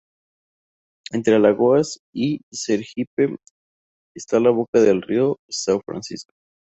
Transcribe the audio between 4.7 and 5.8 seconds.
del río São